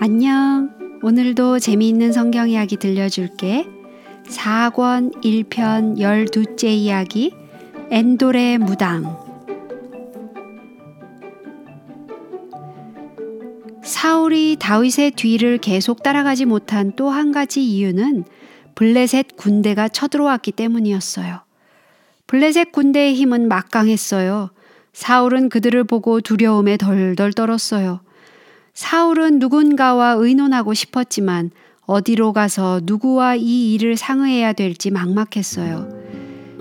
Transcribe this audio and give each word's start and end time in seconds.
안녕. 0.00 0.70
오늘도 1.02 1.58
재미있는 1.58 2.12
성경 2.12 2.48
이야기 2.48 2.76
들려줄게. 2.76 3.66
4권 4.28 5.24
1편 5.24 5.98
12째 5.98 6.66
이야기 6.66 7.34
엔돌의 7.90 8.58
무당 8.58 9.18
사울이 13.82 14.56
다윗의 14.60 15.12
뒤를 15.12 15.58
계속 15.58 16.04
따라가지 16.04 16.44
못한 16.44 16.92
또 16.94 17.10
한 17.10 17.32
가지 17.32 17.64
이유는 17.64 18.24
블레셋 18.76 19.36
군대가 19.36 19.88
쳐들어왔기 19.88 20.52
때문이었어요. 20.52 21.40
블레셋 22.28 22.70
군대의 22.70 23.14
힘은 23.14 23.48
막강했어요. 23.48 24.50
사울은 24.92 25.48
그들을 25.48 25.82
보고 25.84 26.20
두려움에 26.20 26.76
덜덜 26.76 27.32
떨었어요. 27.32 28.00
사울은 28.78 29.40
누군가와 29.40 30.12
의논하고 30.12 30.72
싶었지만 30.72 31.50
어디로 31.86 32.32
가서 32.32 32.80
누구와 32.84 33.34
이 33.34 33.74
일을 33.74 33.96
상의해야 33.96 34.52
될지 34.52 34.92
막막했어요. 34.92 35.88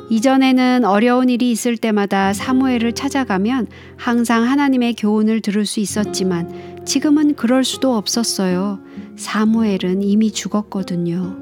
이전에는 0.09 0.83
어려운 0.83 1.29
일이 1.29 1.51
있을 1.51 1.77
때마다 1.77 2.33
사무엘을 2.33 2.93
찾아가면 2.93 3.67
항상 3.97 4.45
하나님의 4.45 4.95
교훈을 4.95 5.41
들을 5.41 5.67
수 5.67 5.79
있었지만 5.79 6.85
지금은 6.85 7.35
그럴 7.35 7.63
수도 7.63 7.95
없었어요. 7.95 8.79
사무엘은 9.15 10.01
이미 10.01 10.31
죽었거든요. 10.31 11.37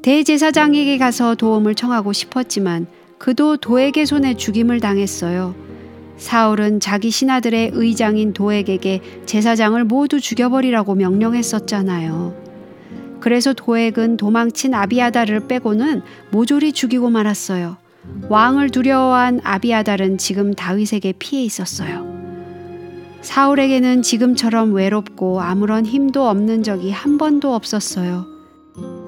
대제사장에게 0.00 0.96
가서 0.96 1.34
도움을 1.34 1.74
청하고 1.74 2.14
싶었지만 2.14 2.86
그도 3.18 3.58
도에게 3.58 4.06
손에 4.06 4.38
죽임을 4.38 4.80
당했어요. 4.80 5.65
사울은 6.16 6.80
자기 6.80 7.10
신하들의 7.10 7.72
의장인 7.74 8.32
도액에게 8.32 9.00
제사장을 9.26 9.82
모두 9.84 10.20
죽여버리라고 10.20 10.94
명령했었잖아요. 10.94 12.46
그래서 13.20 13.52
도액은 13.52 14.16
도망친 14.16 14.74
아비아달을 14.74 15.48
빼고는 15.48 16.02
모조리 16.30 16.72
죽이고 16.72 17.10
말았어요. 17.10 17.76
왕을 18.28 18.70
두려워한 18.70 19.40
아비아달은 19.42 20.18
지금 20.18 20.54
다윗에게 20.54 21.14
피해 21.18 21.42
있었어요. 21.42 22.16
사울에게는 23.22 24.02
지금처럼 24.02 24.72
외롭고 24.74 25.40
아무런 25.40 25.84
힘도 25.84 26.28
없는 26.28 26.62
적이 26.62 26.92
한 26.92 27.18
번도 27.18 27.52
없었어요. 27.54 28.26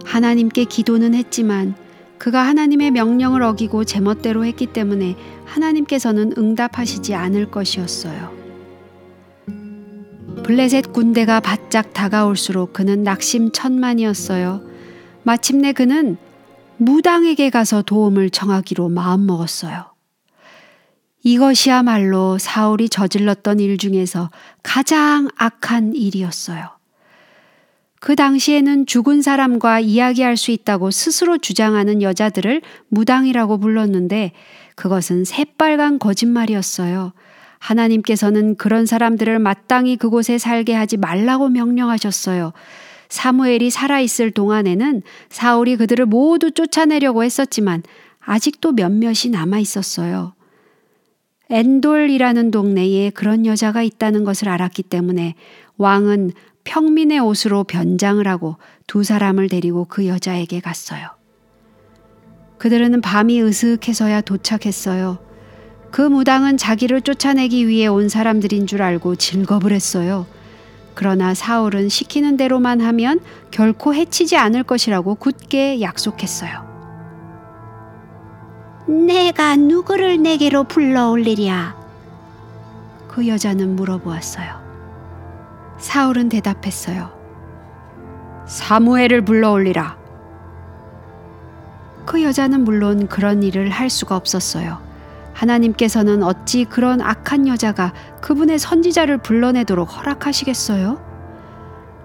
하나님께 0.04 0.64
기도는 0.64 1.14
했지만 1.14 1.76
그가 2.18 2.42
하나님의 2.42 2.90
명령을 2.90 3.42
어기고 3.42 3.84
제멋대로 3.84 4.44
했기 4.44 4.66
때문에 4.66 5.16
하나님께서는 5.44 6.32
응답하시지 6.36 7.14
않을 7.14 7.50
것이었어요. 7.50 8.36
블레셋 10.44 10.92
군대가 10.92 11.40
바짝 11.40 11.92
다가올수록 11.92 12.72
그는 12.72 13.02
낙심천만이었어요. 13.02 14.62
마침내 15.22 15.72
그는 15.72 16.16
무당에게 16.78 17.50
가서 17.50 17.82
도움을 17.82 18.30
청하기로 18.30 18.88
마음먹었어요. 18.88 19.92
이것이야말로 21.22 22.38
사울이 22.38 22.88
저질렀던 22.88 23.60
일 23.60 23.76
중에서 23.76 24.30
가장 24.62 25.28
악한 25.36 25.94
일이었어요. 25.94 26.77
그 28.00 28.14
당시에는 28.14 28.86
죽은 28.86 29.22
사람과 29.22 29.80
이야기할 29.80 30.36
수 30.36 30.50
있다고 30.50 30.90
스스로 30.90 31.38
주장하는 31.38 32.02
여자들을 32.02 32.62
무당이라고 32.88 33.58
불렀는데 33.58 34.32
그것은 34.76 35.24
새빨간 35.24 35.98
거짓말이었어요. 35.98 37.12
하나님께서는 37.58 38.54
그런 38.54 38.86
사람들을 38.86 39.38
마땅히 39.40 39.96
그곳에 39.96 40.38
살게 40.38 40.74
하지 40.74 40.96
말라고 40.96 41.48
명령하셨어요. 41.48 42.52
사무엘이 43.08 43.70
살아있을 43.70 44.30
동안에는 44.30 45.02
사울이 45.28 45.76
그들을 45.76 46.06
모두 46.06 46.52
쫓아내려고 46.52 47.24
했었지만 47.24 47.82
아직도 48.20 48.72
몇몇이 48.72 49.30
남아 49.32 49.58
있었어요. 49.58 50.34
엔돌이라는 51.50 52.50
동네에 52.50 53.10
그런 53.10 53.46
여자가 53.46 53.82
있다는 53.82 54.24
것을 54.24 54.50
알았기 54.50 54.82
때문에 54.84 55.34
왕은 55.78 56.32
평민의 56.68 57.18
옷으로 57.20 57.64
변장을 57.64 58.28
하고 58.28 58.56
두 58.86 59.02
사람을 59.02 59.48
데리고 59.48 59.86
그 59.86 60.06
여자에게 60.06 60.60
갔어요. 60.60 61.08
그들은 62.58 63.00
밤이 63.00 63.40
으슥해서야 63.40 64.20
도착했어요. 64.20 65.18
그 65.90 66.02
무당은 66.02 66.58
자기를 66.58 67.00
쫓아내기 67.00 67.66
위해 67.66 67.86
온 67.86 68.10
사람들인 68.10 68.66
줄 68.66 68.82
알고 68.82 69.16
질겁을 69.16 69.72
했어요. 69.72 70.26
그러나 70.94 71.32
사울은 71.32 71.88
시키는 71.88 72.36
대로만 72.36 72.82
하면 72.82 73.20
결코 73.50 73.94
해치지 73.94 74.36
않을 74.36 74.62
것이라고 74.64 75.14
굳게 75.14 75.80
약속했어요. 75.80 76.68
내가 78.88 79.56
누구를 79.56 80.20
내게로 80.22 80.64
불러올리랴? 80.64 81.76
그 83.08 83.26
여자는 83.26 83.74
물어보았어요. 83.74 84.67
사울은 85.78 86.28
대답했어요. 86.28 87.10
사무엘을 88.46 89.24
불러올리라. 89.24 89.96
그 92.06 92.22
여자는 92.22 92.64
물론 92.64 93.06
그런 93.06 93.42
일을 93.42 93.70
할 93.70 93.90
수가 93.90 94.16
없었어요. 94.16 94.80
하나님께서는 95.34 96.22
어찌 96.22 96.64
그런 96.64 97.00
악한 97.00 97.46
여자가 97.46 97.92
그분의 98.20 98.58
선지자를 98.58 99.18
불러내도록 99.18 99.96
허락하시겠어요? 99.96 101.06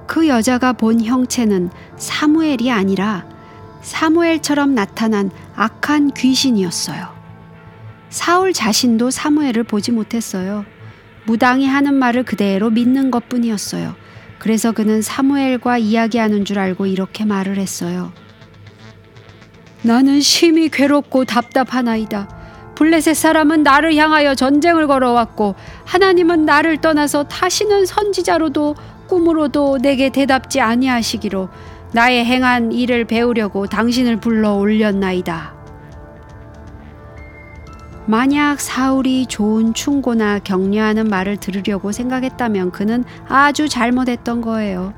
그 0.06 0.28
여자가 0.28 0.74
본 0.74 1.02
형체는 1.02 1.72
사무엘이 1.98 2.72
아니라 2.72 3.26
사무엘처럼 3.82 4.76
나타난 4.76 5.32
악한 5.56 6.12
귀신이었어요. 6.12 7.08
사울 8.10 8.54
자신도 8.54 9.10
사무엘을 9.10 9.64
보지 9.64 9.92
못했어요. 9.92 10.66
무당이 11.26 11.68
하는 11.68 11.94
말을 11.94 12.24
그대로 12.24 12.70
믿는 12.70 13.12
것 13.12 13.30
뿐이었어요. 13.30 13.96
그래서 14.40 14.72
그는 14.72 15.02
사무엘과 15.02 15.78
이야기하는 15.78 16.44
줄 16.44 16.60
알고 16.60 16.86
이렇게 16.86 17.24
말을 17.24 17.58
했어요. 17.58 18.12
나는 19.84 20.22
심히 20.22 20.70
괴롭고 20.70 21.26
답답하나이다. 21.26 22.74
블레셋 22.76 23.16
사람은 23.16 23.64
나를 23.64 23.96
향하여 23.96 24.36
전쟁을 24.36 24.88
걸어왔고 24.88 25.56
하나님은 25.86 26.46
나를 26.46 26.78
떠나서 26.78 27.26
다시는 27.26 27.86
선지자로도 27.86 28.76
꿈으로도 29.08 29.78
내게 29.78 30.10
대답지 30.10 30.60
아니하시기로 30.60 31.50
나의 31.94 32.26
행한 32.26 32.72
일을 32.72 33.06
배우려고 33.06 33.68
당신을 33.68 34.20
불러 34.20 34.54
올렸나이다. 34.54 35.62
만약 38.06 38.59
사울이 38.59 39.28
좋은 39.28 39.74
충고나 39.74 40.40
격려하는 40.40 41.08
말을 41.08 41.38
들으려고 41.38 41.91
생각했다면 41.91 42.72
그는 42.72 43.06
아주 43.28 43.69
잘못했던 43.69 44.41
거예요. 44.41 44.94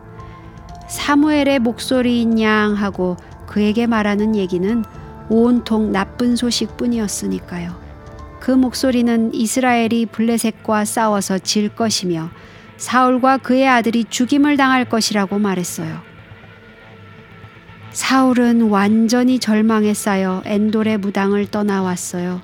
사무엘의 0.88 1.60
목소리인 1.60 2.40
양 2.42 2.74
하고 2.74 3.16
그에게 3.46 3.86
말하는 3.86 4.36
얘기는 4.36 4.84
온통 5.30 5.92
나쁜 5.92 6.36
소식 6.36 6.78
뿐이었으니까요. 6.78 7.76
그 8.40 8.52
목소리는 8.52 9.34
이스라엘이 9.34 10.08
블레셋과 10.08 10.86
싸워서 10.86 11.40
질 11.40 11.70
것이며 11.70 12.30
사울과 12.78 13.38
그의 13.38 13.68
아들이 13.68 14.04
죽임을 14.04 14.58
당할 14.58 14.86
것이라고 14.86 15.40
말했어요. 15.40 16.00
사울은 17.92 18.70
완전히 18.70 19.40
절망에 19.40 19.94
쌓여 19.94 20.42
엔돌의 20.46 20.98
무당을 20.98 21.48
떠나왔어요. 21.48 22.42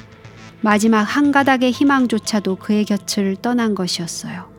마지막 0.62 1.02
한 1.02 1.31
가닥의 1.31 1.72
희망조차도 1.72 2.58
그의 2.58 2.86
곁을 2.86 3.36
떠난 3.36 3.74
것이었어요. 3.74 4.50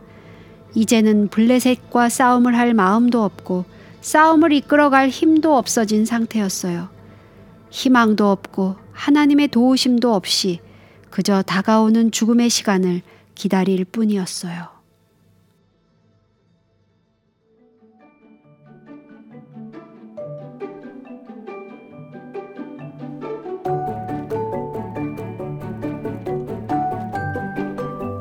이제는 0.74 1.28
블레셋과 1.28 2.08
싸움을 2.08 2.56
할 2.56 2.74
마음도 2.74 3.22
없고 3.22 3.64
싸움을 4.00 4.52
이끌어갈 4.52 5.08
힘도 5.08 5.56
없어진 5.56 6.04
상태였어요. 6.04 6.88
희망도 7.70 8.30
없고 8.30 8.76
하나님의 8.92 9.48
도우심도 9.48 10.12
없이 10.12 10.60
그저 11.10 11.42
다가오는 11.42 12.10
죽음의 12.10 12.50
시간을 12.50 13.02
기다릴 13.34 13.84
뿐이었어요. 13.84 14.81